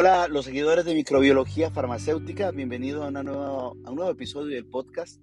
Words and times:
Hola, 0.00 0.28
los 0.28 0.44
seguidores 0.44 0.84
de 0.84 0.94
microbiología 0.94 1.72
farmacéutica, 1.72 2.52
bienvenidos 2.52 3.02
a, 3.02 3.08
a 3.08 3.10
un 3.10 3.96
nuevo 3.96 4.12
episodio 4.12 4.54
del 4.54 4.64
podcast 4.64 5.20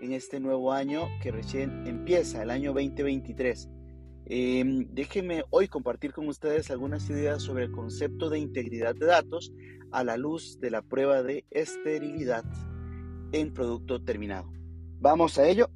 en 0.00 0.14
este 0.14 0.40
nuevo 0.40 0.72
año 0.72 1.10
que 1.20 1.30
recién 1.30 1.86
empieza, 1.86 2.42
el 2.42 2.48
año 2.48 2.72
2023. 2.72 3.68
Em, 4.24 4.88
déjenme 4.94 5.44
hoy 5.50 5.68
compartir 5.68 6.14
con 6.14 6.26
ustedes 6.26 6.70
algunas 6.70 7.10
ideas 7.10 7.42
sobre 7.42 7.64
el 7.64 7.72
concepto 7.72 8.30
de 8.30 8.38
integridad 8.38 8.94
de 8.94 9.04
datos 9.04 9.52
a 9.92 10.02
la 10.04 10.16
luz 10.16 10.58
de 10.58 10.70
la 10.70 10.80
prueba 10.80 11.22
de 11.22 11.44
esterilidad 11.50 12.46
en 13.32 13.52
producto 13.52 14.02
terminado. 14.02 14.50
Vamos 15.00 15.38
a 15.38 15.46
ello. 15.46 15.68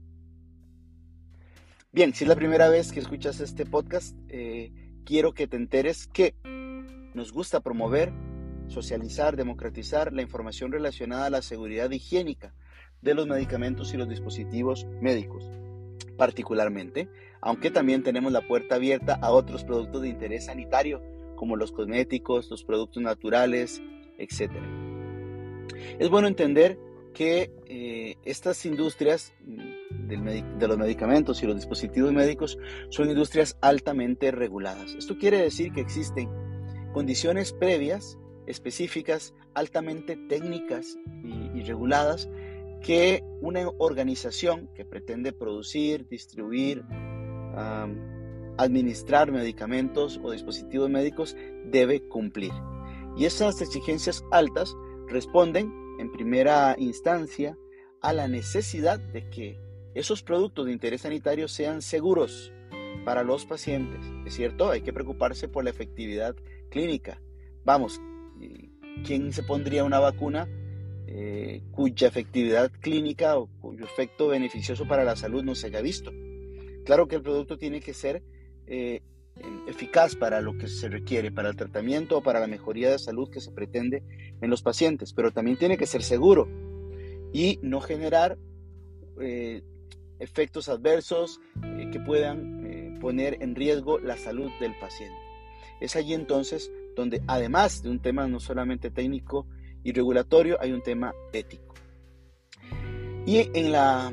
Bien, 1.92 2.15
si 2.15 2.24
es 2.24 2.28
la 2.28 2.37
primera 2.37 2.70
vez 2.70 2.92
que 2.92 3.01
escuchas 3.01 3.40
este 3.40 3.66
podcast, 3.66 4.16
eh, 4.28 4.73
quiero 5.04 5.34
que 5.34 5.46
te 5.46 5.59
enteres 5.59 6.06
que 6.06 6.34
nos 7.12 7.30
gusta 7.30 7.60
promover 7.60 8.10
socializar, 8.68 9.36
democratizar 9.36 10.12
la 10.12 10.22
información 10.22 10.72
relacionada 10.72 11.26
a 11.26 11.30
la 11.30 11.42
seguridad 11.42 11.90
higiénica 11.90 12.54
de 13.02 13.14
los 13.14 13.26
medicamentos 13.26 13.92
y 13.95 13.96
los 13.96 14.09
dispositivos 14.09 14.86
médicos, 15.00 15.50
particularmente, 16.16 17.09
aunque 17.40 17.70
también 17.70 18.02
tenemos 18.02 18.32
la 18.32 18.46
puerta 18.46 18.76
abierta 18.76 19.18
a 19.20 19.30
otros 19.30 19.64
productos 19.64 20.02
de 20.02 20.09
interés 20.09 20.46
sanitario, 20.46 21.02
como 21.36 21.56
los 21.56 21.73
cosméticos, 21.73 22.50
los 22.50 22.64
productos 22.64 23.02
naturales, 23.02 23.80
etc. 24.18 24.52
Es 25.98 26.09
bueno 26.09 26.28
entender 26.28 26.78
que 27.14 27.52
eh, 27.66 28.16
estas 28.24 28.64
industrias 28.66 29.32
mm, 29.45 30.59
de 30.59 30.68
los 30.68 30.78
medicamentos 30.78 31.42
y 31.42 31.46
los 31.46 31.56
dispositivos 31.56 32.12
médicos 32.12 32.59
son 32.90 33.10
industrias 33.10 33.56
altamente 33.60 34.30
reguladas. 34.30 34.95
Esto 34.95 35.18
quiere 35.18 35.38
decir 35.38 35.73
que 35.73 35.80
existen 35.80 36.28
condiciones 36.93 37.52
previas 37.52 38.18
específicas, 38.49 39.35
altamente 39.54 40.16
técnicas 40.29 40.99
y, 41.23 41.63
reguladas 41.63 42.29
que 42.82 43.23
una 43.40 43.68
organización 43.79 44.71
que 44.74 44.85
pretende 44.85 45.32
producir, 45.32 46.07
distribuir, 46.09 46.85
administrar 48.57 49.30
medicamentos 49.32 50.21
o 50.23 50.30
dispositivos 50.30 50.88
médicos 50.88 51.37
debe 51.66 52.09
cumplir. 52.09 52.52
Y 53.16 53.24
esas 53.24 53.60
exigencias 53.60 54.24
altas 54.30 54.77
responden 55.09 55.73
en 55.99 56.12
primera 56.12 56.77
instancia 56.79 57.59
a 58.01 58.12
la 58.12 58.29
necesidad 58.29 58.99
de 59.01 59.29
que 59.29 59.59
esos 59.95 60.23
productos 60.23 60.66
de 60.66 60.73
interés 60.73 61.01
sanitario 61.01 61.49
sean 61.49 61.83
seguros 61.83 62.52
para 63.05 63.24
los 63.24 63.45
pacientes. 63.46 64.05
Es 64.25 64.34
cierto, 64.34 64.71
hay 64.71 64.83
que 64.83 64.93
preocuparse 64.93 65.49
por 65.49 65.65
la 65.65 65.71
efectividad 65.71 66.37
clínica. 66.71 67.21
Vamos, 67.65 68.00
¿quién 69.04 69.32
se 69.32 69.42
pondría 69.42 69.84
una 69.84 69.98
vacuna 69.98 70.48
eh, 71.06 71.62
cuya 71.70 72.08
efectividad 72.08 72.70
clínica 72.81 73.38
o 73.38 73.48
cuyo 73.60 73.84
efecto 73.84 74.28
beneficioso 74.28 74.86
para 74.86 75.04
la 75.04 75.16
salud 75.16 75.42
no 75.42 75.54
se 75.54 75.69
haya 75.69 75.81
visto? 75.81 76.12
Claro 76.84 77.09
que 77.09 77.16
el 77.16 77.22
producto 77.22 77.59
tiene 77.59 77.81
que 77.81 77.94
ser 77.94 78.22
eh, 78.66 79.03
eficaz 79.66 80.16
para 80.16 80.41
lo 80.41 80.56
que 80.56 80.69
se 80.69 80.88
requiere, 80.88 81.31
para 81.31 81.48
el 81.48 81.56
tratamiento 81.56 82.19
o 82.19 82.22
para 82.22 82.41
la 82.41 82.47
mejoría 82.47 82.91
de 82.91 82.98
salud 82.98 83.31
que 83.31 83.41
se 83.41 83.53
pretende 83.53 84.03
en 84.41 84.50
los 84.50 84.62
pacientes, 84.62 85.12
pero 85.12 85.31
también 85.31 85.56
tiene 85.56 85.76
que 85.76 85.86
ser 85.86 86.03
seguro 86.03 86.48
y 87.32 87.59
no 87.62 87.81
generar 87.81 88.38
eh, 89.20 89.62
efectos 90.19 90.69
adversos 90.69 91.41
que 91.92 92.00
puedan 92.00 92.98
poner 93.00 93.38
en 93.41 93.54
riesgo 93.54 93.98
la 93.98 94.16
salud 94.16 94.50
del 94.60 94.76
paciente. 94.78 95.16
Es 95.81 95.94
allí 95.94 96.14
entonces 96.14 96.70
donde 96.98 97.22
además 97.28 97.81
de 97.82 97.91
un 97.91 98.00
tema 98.00 98.26
no 98.26 98.41
solamente 98.41 98.91
técnico 98.91 99.47
y 99.84 99.92
regulatorio, 99.92 100.59
hay 100.60 100.72
un 100.72 100.82
tema 100.82 101.14
ético. 101.32 101.75
Y 103.25 103.48
en 103.54 103.70
la 103.70 104.12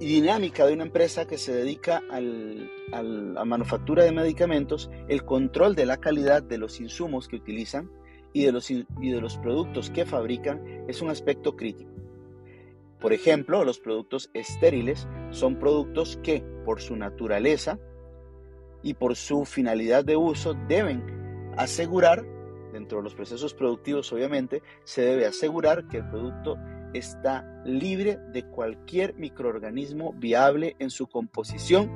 dinámica 0.00 0.66
de 0.66 0.72
una 0.72 0.82
empresa 0.82 1.26
que 1.26 1.38
se 1.38 1.54
dedica 1.54 2.02
a 2.10 2.20
la 2.20 3.44
manufactura 3.44 4.02
de 4.02 4.10
medicamentos, 4.10 4.90
el 5.08 5.24
control 5.24 5.76
de 5.76 5.86
la 5.86 5.98
calidad 5.98 6.42
de 6.42 6.58
los 6.58 6.80
insumos 6.80 7.28
que 7.28 7.36
utilizan 7.36 7.90
y 8.32 8.44
de, 8.44 8.52
los, 8.52 8.70
y 8.70 8.84
de 8.98 9.20
los 9.20 9.38
productos 9.38 9.88
que 9.90 10.04
fabrican 10.04 10.84
es 10.88 11.02
un 11.02 11.10
aspecto 11.10 11.54
crítico. 11.54 11.92
Por 13.00 13.12
ejemplo, 13.12 13.64
los 13.64 13.78
productos 13.78 14.30
estériles 14.34 15.06
son 15.30 15.60
productos 15.60 16.18
que, 16.24 16.42
por 16.64 16.80
su 16.80 16.96
naturaleza 16.96 17.78
y 18.82 18.94
por 18.94 19.14
su 19.14 19.44
finalidad 19.44 20.04
de 20.04 20.16
uso, 20.16 20.54
deben 20.66 21.25
asegurar, 21.56 22.24
dentro 22.72 22.98
de 22.98 23.04
los 23.04 23.14
procesos 23.14 23.54
productivos 23.54 24.12
obviamente, 24.12 24.62
se 24.84 25.02
debe 25.02 25.26
asegurar 25.26 25.88
que 25.88 25.98
el 25.98 26.08
producto 26.08 26.56
está 26.94 27.62
libre 27.64 28.18
de 28.32 28.44
cualquier 28.44 29.14
microorganismo 29.14 30.12
viable 30.12 30.76
en 30.78 30.90
su 30.90 31.06
composición. 31.06 31.90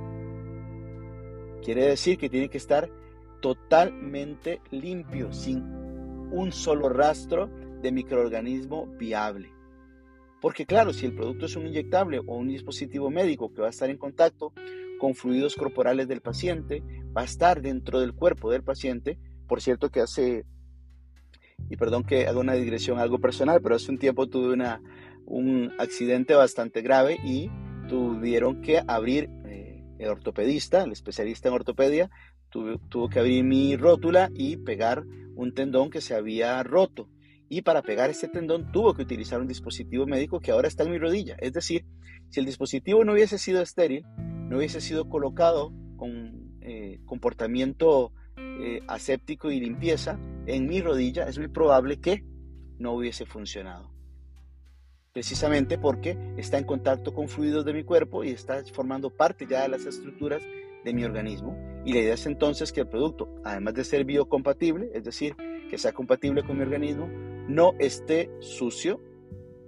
Quiere 1.63 1.87
decir 1.87 2.19
que 2.19 2.31
tiene 2.31 2.49
que 2.49 2.59
estar 2.59 2.91
totalmente 3.41 4.61
limpio, 4.71 5.33
sin 5.33 5.63
un 6.33 6.53
solo 6.53 6.89
rastro 6.89 7.51
de 7.83 7.93
microorganismo 7.93 8.87
viable. 8.87 9.53
Porque 10.41 10.65
claro, 10.65 10.93
si 10.93 11.07
el 11.07 11.15
producto 11.15 11.47
es 11.47 11.57
un 11.57 11.67
inyectable 11.67 12.19
o 12.19 12.37
un 12.37 12.49
dispositivo 12.49 13.11
médico 13.11 13.53
que 13.53 13.61
va 13.61 13.67
a 13.67 13.71
estar 13.71 13.91
en 13.91 13.99
contacto 13.99 14.53
con 14.99 15.15
fluidos 15.15 15.55
corporales 15.55 16.09
del 16.09 16.21
paciente, 16.21 16.83
va 17.17 17.23
a 17.23 17.25
estar 17.25 17.61
dentro 17.61 18.01
del 18.01 18.15
cuerpo 18.15 18.51
del 18.51 18.63
paciente, 18.63 19.19
por 19.51 19.61
cierto 19.61 19.91
que 19.91 19.99
hace, 19.99 20.47
y 21.69 21.77
perdón 21.77 22.05
que 22.05 22.29
haga 22.29 22.39
una 22.39 22.55
digresión 22.55 23.01
algo 23.01 23.19
personal, 23.19 23.61
pero 23.61 23.75
hace 23.75 23.91
un 23.91 23.99
tiempo 23.99 24.29
tuve 24.29 24.53
una, 24.53 24.81
un 25.27 25.73
accidente 25.81 26.35
bastante 26.35 26.83
grave 26.83 27.19
y 27.25 27.51
tuvieron 27.89 28.63
que 28.63 28.81
abrir, 28.87 29.29
eh, 29.47 29.83
el 29.99 30.09
ortopedista, 30.09 30.85
el 30.85 30.93
especialista 30.93 31.49
en 31.49 31.55
ortopedia, 31.55 32.11
tuvo, 32.49 32.79
tuvo 32.89 33.09
que 33.09 33.19
abrir 33.19 33.43
mi 33.43 33.77
rótula 33.77 34.31
y 34.37 34.57
pegar 34.57 35.05
un 35.35 35.53
tendón 35.53 35.91
que 35.91 36.01
se 36.01 36.15
había 36.15 36.63
roto. 36.63 37.09
Y 37.49 37.63
para 37.63 37.83
pegar 37.83 38.09
ese 38.09 38.29
tendón 38.29 38.71
tuvo 38.71 38.95
que 38.95 39.03
utilizar 39.03 39.41
un 39.41 39.49
dispositivo 39.49 40.07
médico 40.07 40.39
que 40.39 40.53
ahora 40.53 40.69
está 40.69 40.85
en 40.85 40.93
mi 40.93 40.99
rodilla. 40.99 41.35
Es 41.41 41.55
decir, 41.55 41.85
si 42.29 42.39
el 42.39 42.47
dispositivo 42.47 43.05
no 43.05 43.15
hubiese 43.15 43.37
sido 43.37 43.63
estéril, 43.63 44.07
no 44.49 44.59
hubiese 44.59 44.81
sido 44.81 45.09
colocado 45.09 45.73
con 45.97 46.55
eh, 46.61 47.01
comportamiento 47.05 48.13
eh, 48.61 48.83
aséptico 48.89 49.51
y 49.51 49.61
limpieza 49.61 50.19
en 50.47 50.67
mi 50.67 50.81
rodilla, 50.81 51.29
es 51.29 51.39
muy 51.39 51.49
probable 51.49 52.01
que 52.01 52.25
no 52.79 52.93
hubiese 52.93 53.27
funcionado. 53.27 53.91
Precisamente 55.13 55.79
porque 55.79 56.17
está 56.37 56.59
en 56.59 56.65
contacto 56.65 57.13
con 57.13 57.29
fluidos 57.29 57.65
de 57.65 57.73
mi 57.73 57.85
cuerpo 57.85 58.23
y 58.23 58.31
está 58.31 58.63
formando 58.73 59.11
parte 59.11 59.47
ya 59.47 59.63
de 59.63 59.69
las 59.69 59.85
estructuras 59.85 60.43
de 60.85 60.93
mi 60.95 61.05
organismo. 61.05 61.57
Y 61.85 61.93
la 61.93 62.01
idea 62.01 62.15
es 62.15 62.27
entonces 62.27 62.73
que 62.73 62.81
el 62.81 62.89
producto, 62.89 63.29
además 63.45 63.75
de 63.75 63.85
ser 63.85 64.05
biocompatible, 64.05 64.91
es 64.95 65.05
decir, 65.05 65.35
que 65.69 65.79
sea 65.79 65.93
compatible 65.93 66.43
con 66.43 66.57
mi 66.57 66.63
organismo, 66.63 67.09
no 67.49 67.73
esté 67.79 68.31
sucio, 68.41 69.01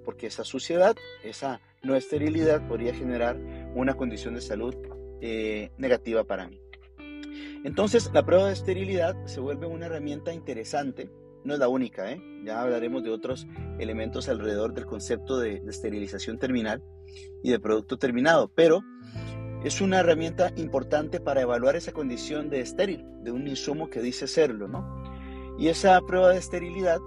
porque 0.04 0.27
esa 0.27 0.44
suciedad, 0.44 0.97
esa 1.25 1.60
no 1.83 1.97
esterilidad 1.97 2.66
podría 2.69 2.94
generar 2.94 3.37
una 3.75 3.94
condición 3.94 4.34
de 4.34 4.41
salud 4.41 4.75
eh, 5.21 5.71
negativa 5.78 6.25
para 6.25 6.49
mí. 6.49 6.60
Entonces, 7.64 8.10
la 8.12 8.25
prueba 8.25 8.47
de 8.47 8.53
esterilidad 8.53 9.14
se 9.26 9.41
vuelve 9.41 9.66
una 9.66 9.86
herramienta 9.86 10.32
interesante, 10.32 11.10
no 11.44 11.54
es 11.54 11.60
la 11.60 11.69
única, 11.69 12.10
¿eh? 12.10 12.22
ya 12.44 12.62
hablaremos 12.62 13.03
de 13.03 13.10
otros 13.10 13.47
elementos 13.78 14.28
alrededor 14.28 14.75
del 14.75 14.86
concepto 14.86 15.38
de, 15.38 15.62
esterilización 15.69 16.38
terminal 16.38 16.82
y 17.42 17.50
de 17.50 17.60
producto 17.60 17.98
terminado, 17.98 18.50
pero 18.54 18.80
es 19.65 19.80
una 19.80 20.00
herramienta 20.00 20.53
importante 20.56 21.21
para 21.21 21.42
evaluar 21.42 21.77
esa 21.77 21.92
condición 21.92 22.48
de 22.48 22.60
estéril, 22.60 23.04
de 23.22 23.33
un 23.33 23.47
insumo 23.47 23.91
que 23.91 24.00
dice 24.00 24.27
serlo, 24.27 24.68
¿no? 24.68 25.03
Y 25.59 25.68
esa 25.68 26.00
prueba 26.00 26.30
de 26.30 26.39
esterilidad 26.39 26.98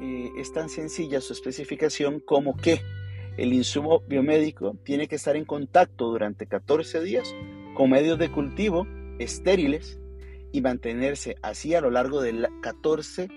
eh, 0.00 0.30
es 0.38 0.52
tan 0.52 0.68
sencilla 0.68 1.20
su 1.20 1.32
especificación 1.32 2.20
como 2.20 2.56
que 2.56 2.80
el 3.36 3.52
insumo 3.52 4.00
biomédico 4.06 4.76
tiene 4.84 5.08
que 5.08 5.16
estar 5.16 5.36
en 5.36 5.44
contacto 5.44 6.06
durante 6.06 6.46
14 6.46 7.00
días 7.02 7.34
con 7.74 7.90
medios 7.90 8.18
de 8.18 8.30
cultivo 8.30 8.86
estériles 9.18 9.98
y 10.52 10.60
mantenerse 10.60 11.36
así 11.42 11.74
a 11.74 11.80
lo 11.80 11.90
largo 11.90 12.20
de 12.20 12.48
14, 12.62 13.28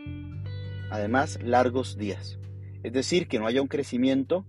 además, 0.92 1.40
largos 1.42 1.98
días. 1.98 2.40
Es 2.84 2.94
decir, 2.94 3.28
que 3.28 3.40
no 3.40 3.48
haya 3.48 3.62
un 3.62 3.68
crecimiento 3.68 4.46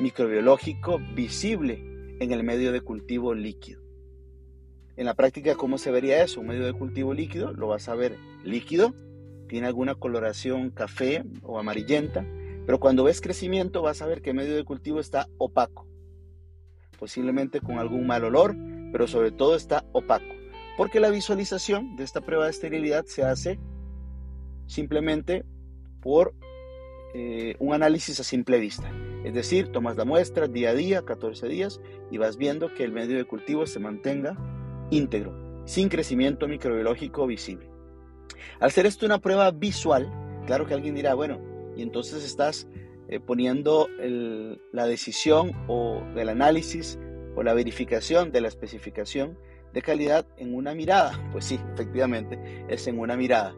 microbiológico 0.00 1.00
visible 1.14 2.16
en 2.20 2.32
el 2.32 2.42
medio 2.42 2.72
de 2.72 2.80
cultivo 2.80 3.34
líquido. 3.34 3.82
En 4.96 5.06
la 5.06 5.14
práctica, 5.14 5.56
¿cómo 5.56 5.76
se 5.76 5.90
vería 5.90 6.22
eso? 6.22 6.40
Un 6.40 6.46
medio 6.46 6.64
de 6.64 6.72
cultivo 6.72 7.12
líquido, 7.12 7.52
lo 7.52 7.66
vas 7.66 7.88
a 7.88 7.96
ver 7.96 8.16
líquido, 8.44 8.94
tiene 9.48 9.66
alguna 9.66 9.94
coloración 9.96 10.70
café 10.70 11.24
o 11.42 11.58
amarillenta, 11.58 12.24
pero 12.64 12.78
cuando 12.78 13.04
ves 13.04 13.20
crecimiento 13.20 13.82
vas 13.82 14.02
a 14.02 14.06
ver 14.06 14.22
que 14.22 14.30
el 14.30 14.36
medio 14.36 14.54
de 14.54 14.64
cultivo 14.64 15.00
está 15.00 15.28
opaco, 15.38 15.86
posiblemente 16.98 17.60
con 17.60 17.78
algún 17.78 18.06
mal 18.06 18.24
olor, 18.24 18.56
pero 18.92 19.08
sobre 19.08 19.32
todo 19.32 19.56
está 19.56 19.84
opaco. 19.92 20.33
Porque 20.76 21.00
la 21.00 21.10
visualización 21.10 21.96
de 21.96 22.04
esta 22.04 22.20
prueba 22.20 22.44
de 22.44 22.50
esterilidad 22.50 23.04
se 23.06 23.22
hace 23.22 23.58
simplemente 24.66 25.44
por 26.00 26.34
eh, 27.14 27.54
un 27.60 27.72
análisis 27.72 28.18
a 28.18 28.24
simple 28.24 28.58
vista. 28.58 28.90
Es 29.24 29.34
decir, 29.34 29.68
tomas 29.68 29.96
la 29.96 30.04
muestra 30.04 30.48
día 30.48 30.70
a 30.70 30.74
día, 30.74 31.02
14 31.02 31.48
días, 31.48 31.80
y 32.10 32.18
vas 32.18 32.36
viendo 32.36 32.74
que 32.74 32.84
el 32.84 32.92
medio 32.92 33.16
de 33.16 33.24
cultivo 33.24 33.66
se 33.66 33.78
mantenga 33.78 34.36
íntegro, 34.90 35.62
sin 35.64 35.88
crecimiento 35.88 36.48
microbiológico 36.48 37.26
visible. 37.26 37.70
Al 38.60 38.72
ser 38.72 38.86
esto 38.86 39.06
una 39.06 39.20
prueba 39.20 39.50
visual, 39.50 40.12
claro 40.46 40.66
que 40.66 40.74
alguien 40.74 40.94
dirá, 40.94 41.14
bueno, 41.14 41.40
y 41.76 41.82
entonces 41.82 42.24
estás 42.24 42.68
eh, 43.08 43.20
poniendo 43.20 43.88
la 44.72 44.86
decisión 44.86 45.52
o 45.68 46.02
el 46.16 46.28
análisis 46.28 46.98
o 47.36 47.42
la 47.42 47.54
verificación 47.54 48.32
de 48.32 48.40
la 48.40 48.48
especificación 48.48 49.38
de 49.74 49.82
calidad 49.82 50.24
en 50.38 50.54
una 50.54 50.74
mirada. 50.74 51.20
Pues 51.32 51.44
sí, 51.44 51.60
efectivamente, 51.74 52.64
es 52.68 52.86
en 52.86 52.98
una 52.98 53.16
mirada. 53.16 53.54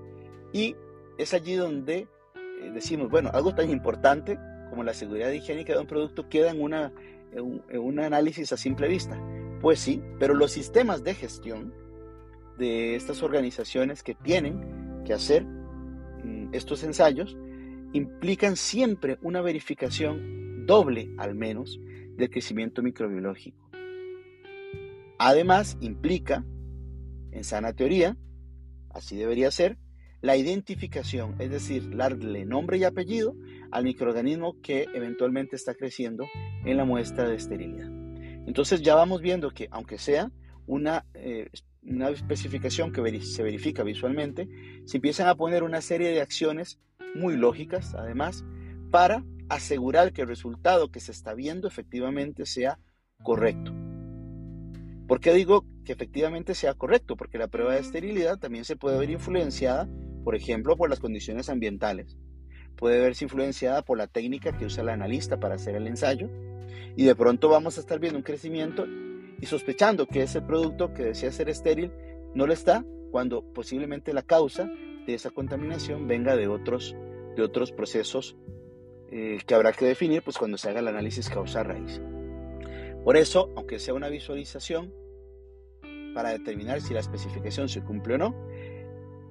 Y 0.52 0.74
es 1.18 1.34
allí 1.34 1.54
donde 1.54 2.08
eh, 2.34 2.70
decimos, 2.74 3.10
bueno, 3.10 3.30
algo 3.32 3.54
tan 3.54 3.70
importante 3.70 4.38
como 4.70 4.82
la 4.82 4.94
seguridad 4.94 5.30
higiénica 5.30 5.74
de 5.74 5.80
un 5.80 5.86
producto 5.86 6.28
queda 6.28 6.50
en, 6.50 6.60
una, 6.60 6.92
en 7.32 7.78
un 7.78 8.00
análisis 8.00 8.52
a 8.52 8.56
simple 8.56 8.88
vista. 8.88 9.20
Pues 9.60 9.78
sí, 9.78 10.02
pero 10.18 10.34
los 10.34 10.50
sistemas 10.50 11.04
de 11.04 11.14
gestión 11.14 11.72
de 12.58 12.96
estas 12.96 13.22
organizaciones 13.22 14.02
que 14.02 14.14
tienen 14.14 15.02
que 15.04 15.12
hacer 15.12 15.44
mm, 15.44 16.48
estos 16.52 16.82
ensayos 16.82 17.36
implican 17.92 18.56
siempre 18.56 19.18
una 19.20 19.42
verificación 19.42 20.64
doble 20.66 21.10
al 21.18 21.34
menos 21.34 21.78
del 22.16 22.30
crecimiento 22.30 22.82
microbiológico. 22.82 23.65
Además, 25.18 25.76
implica, 25.80 26.44
en 27.32 27.44
sana 27.44 27.72
teoría, 27.72 28.16
así 28.90 29.16
debería 29.16 29.50
ser, 29.50 29.78
la 30.22 30.36
identificación, 30.36 31.36
es 31.38 31.50
decir, 31.50 31.96
darle 31.96 32.44
nombre 32.44 32.78
y 32.78 32.84
apellido 32.84 33.34
al 33.70 33.84
microorganismo 33.84 34.60
que 34.62 34.86
eventualmente 34.94 35.56
está 35.56 35.74
creciendo 35.74 36.26
en 36.64 36.76
la 36.76 36.84
muestra 36.84 37.28
de 37.28 37.36
esterilidad. 37.36 37.88
Entonces 38.46 38.82
ya 38.82 38.94
vamos 38.94 39.20
viendo 39.20 39.50
que 39.50 39.68
aunque 39.70 39.98
sea 39.98 40.30
una, 40.66 41.04
eh, 41.14 41.48
una 41.82 42.08
especificación 42.08 42.92
que 42.92 43.20
se 43.20 43.42
verifica 43.42 43.82
visualmente, 43.82 44.48
se 44.84 44.96
empiezan 44.96 45.28
a 45.28 45.36
poner 45.36 45.62
una 45.62 45.80
serie 45.80 46.08
de 46.08 46.20
acciones 46.20 46.80
muy 47.14 47.36
lógicas, 47.36 47.94
además, 47.94 48.44
para 48.90 49.24
asegurar 49.48 50.12
que 50.12 50.22
el 50.22 50.28
resultado 50.28 50.90
que 50.90 51.00
se 51.00 51.12
está 51.12 51.34
viendo 51.34 51.68
efectivamente 51.68 52.46
sea 52.46 52.78
correcto. 53.22 53.85
¿Por 55.06 55.20
qué 55.20 55.32
digo 55.32 55.64
que 55.84 55.92
efectivamente 55.92 56.54
sea 56.54 56.74
correcto? 56.74 57.16
Porque 57.16 57.38
la 57.38 57.46
prueba 57.46 57.74
de 57.74 57.80
esterilidad 57.80 58.38
también 58.38 58.64
se 58.64 58.76
puede 58.76 58.98
ver 58.98 59.10
influenciada, 59.10 59.88
por 60.24 60.34
ejemplo, 60.34 60.76
por 60.76 60.90
las 60.90 60.98
condiciones 60.98 61.48
ambientales. 61.48 62.18
Puede 62.76 63.00
verse 63.00 63.24
influenciada 63.24 63.82
por 63.82 63.98
la 63.98 64.08
técnica 64.08 64.56
que 64.56 64.66
usa 64.66 64.82
el 64.82 64.88
analista 64.88 65.38
para 65.38 65.54
hacer 65.54 65.76
el 65.76 65.86
ensayo. 65.86 66.28
Y 66.96 67.04
de 67.04 67.14
pronto 67.14 67.48
vamos 67.48 67.76
a 67.76 67.80
estar 67.80 68.00
viendo 68.00 68.18
un 68.18 68.24
crecimiento 68.24 68.86
y 69.40 69.46
sospechando 69.46 70.06
que 70.06 70.22
ese 70.22 70.42
producto 70.42 70.92
que 70.92 71.04
decía 71.04 71.30
ser 71.30 71.48
estéril 71.48 71.92
no 72.34 72.46
lo 72.46 72.52
está, 72.52 72.84
cuando 73.12 73.44
posiblemente 73.52 74.12
la 74.12 74.22
causa 74.22 74.68
de 75.06 75.14
esa 75.14 75.30
contaminación 75.30 76.08
venga 76.08 76.36
de 76.36 76.48
otros, 76.48 76.96
de 77.36 77.42
otros 77.42 77.70
procesos 77.70 78.36
eh, 79.10 79.38
que 79.46 79.54
habrá 79.54 79.72
que 79.72 79.86
definir 79.86 80.22
pues, 80.22 80.36
cuando 80.36 80.58
se 80.58 80.68
haga 80.68 80.80
el 80.80 80.88
análisis 80.88 81.30
causa-raíz. 81.30 82.00
Por 83.06 83.16
eso, 83.16 83.52
aunque 83.54 83.78
sea 83.78 83.94
una 83.94 84.08
visualización, 84.08 84.92
para 86.12 86.30
determinar 86.30 86.80
si 86.80 86.92
la 86.92 86.98
especificación 86.98 87.68
se 87.68 87.80
cumple 87.80 88.16
o 88.16 88.18
no, 88.18 88.34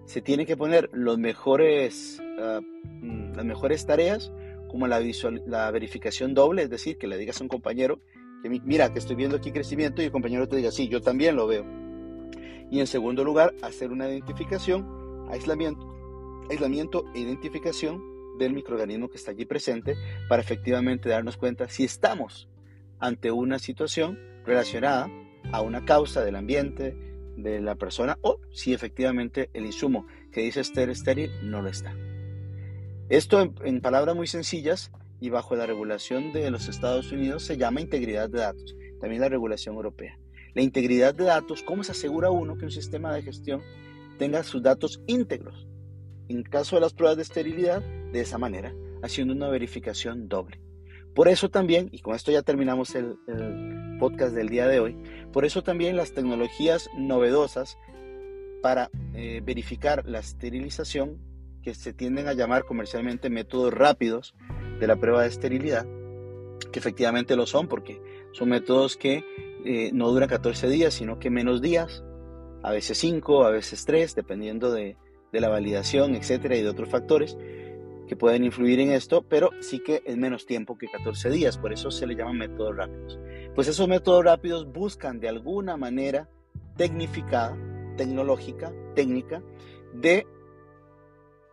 se 0.06 0.22
tiene 0.22 0.45
que 0.45 0.56
poner 0.56 0.89
mejores, 0.94 2.22
ah, 2.39 2.62
mm, 2.62 3.33
las 3.36 3.44
mejores 3.44 3.86
tareas, 3.86 4.31
como 4.69 4.88
la, 4.88 5.01
la 5.45 5.69
verificación 5.72 6.33
doble, 6.33 6.62
es 6.62 6.69
decir, 6.69 6.98
que 6.98 7.07
le 7.07 7.18
digas 7.18 7.42
a 7.42 7.44
un 7.44 7.50
compañero 7.50 8.00
que 8.42 8.50
mira, 8.50 8.94
que 8.94 9.00
estoy 9.00 9.18
viendo 9.18 9.36
aquí 9.36 9.51
crecimiento 9.51 10.01
y 10.01 10.06
el 10.06 10.12
compañero 10.13 10.48
te 10.48 10.56
diga, 10.56 10.72
sí, 10.72 10.88
yo 10.88 11.01
también 11.01 11.36
lo 11.36 11.45
veo. 11.45 11.66
Y 12.72 12.80
en 12.80 12.88
segundo 12.88 13.25
lugar, 13.25 13.54
hacer 13.62 13.92
una 13.92 14.07
identificación 14.07 15.27
aislamiento, 15.30 15.86
aislamiento 16.50 17.04
e 17.13 17.19
identificación 17.19 18.01
del 18.39 18.54
microorganismo 18.54 19.10
que 19.10 19.18
está 19.18 19.31
allí 19.31 19.44
presente 19.44 19.98
para 20.30 20.42
efectivamente 20.42 21.10
darnos 21.10 21.36
cuenta 21.36 21.68
si 21.68 21.83
estamos 21.83 22.48
ante 23.00 23.32
una 23.32 23.60
situación 23.60 24.20
relacionada 24.46 25.10
a 25.52 25.62
una 25.62 25.86
causa 25.86 26.24
del 26.24 26.36
ambiente, 26.36 26.96
de 27.38 27.60
la 27.62 27.76
persona 27.76 28.18
o 28.22 28.40
si 28.52 28.74
efectivamente 28.74 29.50
el 29.54 29.66
insumo 29.66 30.08
que 30.32 30.42
dice 30.42 30.62
estar 30.62 30.90
estéril 30.90 31.32
no 31.44 31.62
lo 31.62 31.70
está. 31.70 31.94
Esto 33.10 33.42
en, 33.42 33.56
en, 33.64 33.82
palabras 33.82 34.16
muy 34.16 34.28
sencillas 34.28 34.92
y 35.20 35.30
bajo 35.30 35.56
la 35.56 35.66
regulación 35.66 36.32
de 36.34 36.50
los 36.50 36.68
Estados 36.70 37.12
Unidos 37.12 37.44
se 37.44 37.58
llama 37.58 37.82
integridad 37.82 38.30
de 38.30 38.40
datos, 38.40 38.76
también 39.00 39.22
la 39.22 39.30
regulación 39.30 39.76
europea. 39.76 40.18
La 40.54 40.62
integridad 40.62 41.14
de 41.14 41.26
datos, 41.26 41.62
¿cómo 41.64 41.84
se 41.84 41.92
asegura 41.92 42.32
uno 42.32 42.58
que 42.58 42.66
un 42.66 42.72
sistema 42.72 43.14
de 43.14 43.22
gestión 43.22 43.62
tenga 44.18 44.44
sus 44.44 44.62
datos 44.62 45.02
íntegros. 45.08 45.68
En 46.28 46.44
caso 46.44 46.76
de 46.76 46.82
las 46.82 46.94
pruebas 46.94 47.18
de 47.18 47.24
esterilidad, 47.24 47.82
de 48.12 48.22
esa 48.22 48.38
manera, 48.38 48.74
haciendo 49.04 49.34
una 49.34 49.50
verificación 49.50 50.28
doble. 50.28 50.60
Por 51.16 51.30
eso 51.30 51.50
también, 51.50 51.88
y 51.94 52.00
con 52.00 52.14
esto 52.14 52.32
ya 52.32 52.42
terminamos 52.42 52.94
el, 52.94 53.18
podcast 53.98 54.36
del 54.36 54.50
día 54.50 54.68
de 54.68 54.82
hoy, 54.82 54.98
por 55.32 55.46
eso 55.46 55.64
también 55.64 55.96
las 55.96 56.14
tecnologías 56.14 56.90
novedosas 56.98 57.78
para 58.62 58.92
eh, 59.14 59.42
verificar 59.42 60.04
la 60.06 60.20
esterilización, 60.20 61.18
que 61.64 61.74
se 61.74 61.94
tienden 61.94 62.28
a 62.28 62.34
llamar 62.34 62.66
comercialmente 62.66 63.30
métodos 63.30 63.74
rápidos 63.74 64.36
de 64.80 64.86
la 64.86 64.98
prueba 64.98 65.22
de 65.22 65.30
esterilidad, 65.30 65.88
que 66.72 66.80
efectivamente 66.80 67.36
lo 67.36 67.48
son 67.48 67.68
porque 67.68 68.02
son 68.34 68.50
métodos 68.50 68.98
que 68.98 69.24
eh, 69.66 69.90
no 69.94 70.12
duran 70.12 70.30
14 70.30 70.68
días, 70.70 70.94
sino 70.94 71.18
que 71.18 71.30
menos 71.30 71.62
días, 71.62 72.04
a 72.62 72.72
veces 72.72 72.98
5, 73.00 73.46
a 73.46 73.50
veces 73.50 73.86
3, 73.86 74.14
dependiendo 74.14 74.72
de, 74.72 74.98
la 75.32 75.50
validación, 75.50 76.16
etcétera, 76.16 76.56
y 76.56 76.62
de 76.62 76.70
otros 76.70 76.88
factores 76.88 77.36
que 78.07 78.16
pueden 78.16 78.44
influir 78.44 78.80
en 78.80 78.92
esto, 78.92 79.24
pero 79.24 79.50
sí 79.60 79.80
que 79.80 80.02
es 80.06 80.18
menos 80.18 80.46
tiempo 80.46 80.78
que 80.78 80.88
14 80.88 81.30
días, 81.30 81.57
por 81.57 81.74
eso 81.74 81.92
se 81.92 82.06
le 82.06 82.16
llaman 82.16 82.38
métodos 82.38 82.75
rápidos. 82.75 83.19
Pues 83.54 83.68
esos 83.68 83.88
métodos 83.88 84.24
rápidos 84.24 84.72
buscan 84.72 85.19
de 85.19 85.30
alguna 85.30 85.77
manera 85.77 86.30
tecnificada, 86.75 87.58
tecnológica, 87.98 88.74
técnica, 88.96 89.41
de 89.94 90.27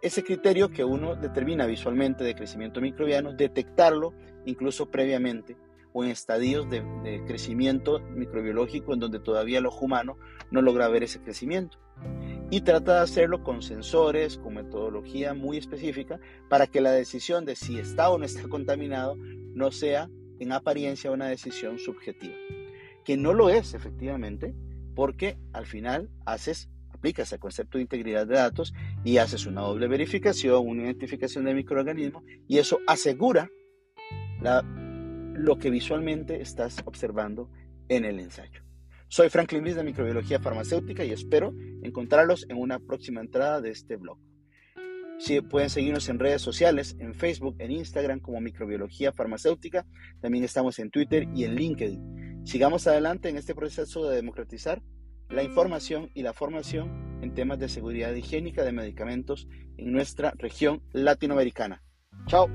ese 0.03 0.25
criterio 0.25 0.71
que 0.71 0.85
uno 0.85 1.15
determina 1.15 1.65
visualmente 1.67 2.25
de 2.25 2.35
crecimiento 2.35 2.81
microbiano, 2.81 3.33
detectarlo 3.33 4.13
incluso 4.45 4.91
previamente 4.91 5.57
o 5.93 6.05
en 6.05 6.11
estadios 6.11 6.69
de, 6.69 6.83
crecimiento 7.27 8.01
microbiológico 8.01 8.95
en 8.95 9.01
donde 9.01 9.21
todavía 9.21 9.59
el 9.59 9.67
ojo 9.67 9.85
humano 9.85 10.19
no 10.51 10.63
logra 10.63 10.89
ver 10.89 11.05
ese 11.05 11.21
crecimiento. 11.21 11.79
Y 12.53 12.61
trata 12.61 12.97
de 12.97 13.01
hacerlo 13.01 13.43
con 13.43 13.63
sensores, 13.63 14.37
con 14.37 14.53
metodología 14.53 15.33
muy 15.33 15.57
específica, 15.57 16.21
para 16.51 16.67
que 16.67 16.83
la 16.83 16.93
decisión 16.93 17.47
de 17.47 17.57
si 17.57 17.79
está 17.79 18.11
o 18.11 18.19
no 18.19 18.27
está 18.27 18.47
contaminado 18.47 19.17
no 19.17 19.71
sea 19.71 20.11
en 20.39 20.53
apariencia 20.53 21.11
una 21.11 21.29
decisión 21.29 21.79
subjetiva. 21.79 22.35
Que 23.07 23.17
no 23.17 23.33
lo 23.33 23.49
es 23.49 23.73
efectivamente, 23.73 24.55
porque 24.95 25.39
al 25.55 25.65
final 25.65 26.11
haces 26.27 26.69
aplicas 26.91 27.33
el 27.33 27.39
concepto 27.39 27.79
de 27.79 27.83
integridad 27.85 28.27
de 28.27 28.35
datos 28.35 28.75
y 29.03 29.17
haces 29.17 29.47
una 29.47 29.63
doble 29.63 29.89
verificación, 29.89 30.69
una 30.69 30.83
identificación 30.83 31.47
del 31.47 31.57
microorganismo 31.57 32.23
y 32.47 32.59
eso 32.59 32.81
asegura 32.87 33.49
lo 34.43 35.59
que 35.59 35.71
visualmente 35.71 36.43
estás 36.43 36.83
observando 36.85 37.49
en 37.89 38.05
el 38.05 38.21
ensayo. 38.21 38.63
Soy 39.13 39.29
Franklin 39.29 39.61
Luis 39.61 39.77
de 39.77 39.85
Microbiología 39.85 40.41
Farmacéutica 40.41 41.05
y 41.05 41.11
espero 41.11 41.53
encontrarlos 41.83 42.47
en 42.49 42.57
una 42.57 42.79
próxima 42.79 43.21
entrada 43.21 43.61
de 43.61 43.69
este 43.69 43.97
blog. 43.97 44.17
Si 45.19 45.39
pueden 45.43 45.69
seguirnos 45.69 46.09
en 46.09 46.19
redes 46.19 46.41
sociales, 46.41 46.97
en 46.99 47.13
Facebook, 47.13 47.57
en 47.59 47.73
Instagram 47.73 48.21
como 48.21 48.41
Microbiología 48.41 49.13
Farmacéutica, 49.13 49.85
también 50.23 50.45
estamos 50.45 50.79
en 50.79 50.91
Twitter 50.91 51.29
y 51.35 51.45
en 51.45 51.57
LinkedIn. 51.57 52.47
Sigamos 52.47 52.87
adelante 52.87 53.29
en 53.29 53.37
este 53.37 53.55
proceso 53.55 54.09
de 54.09 54.17
democratizar 54.17 54.81
la 55.29 55.43
información 55.43 56.11
y 56.15 56.23
la 56.23 56.33
formación 56.33 57.21
en 57.21 57.35
temas 57.35 57.59
de 57.59 57.69
seguridad 57.69 58.15
higiénica 58.15 58.65
de 58.65 58.73
medicamentos 58.73 59.47
en 59.77 59.93
nuestra 59.93 60.33
región 60.39 60.83
latinoamericana. 60.95 61.83
Chao. 62.29 62.49